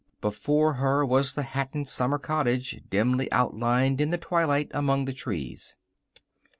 Before 0.19 0.73
her 0.81 1.05
was 1.05 1.35
the 1.35 1.43
Hatton 1.43 1.85
summer 1.85 2.17
cottage, 2.17 2.81
dimly 2.89 3.31
outlined 3.31 4.01
in 4.01 4.09
the 4.09 4.17
twilight 4.17 4.71
among 4.73 5.05
the 5.05 5.13
trees. 5.13 5.75